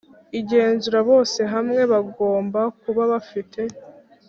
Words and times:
igenzura 0.39 0.99
bose 1.09 1.39
hamwe 1.53 1.81
bagomba 1.91 2.61
kuba 2.81 3.01
bafite 3.11 3.61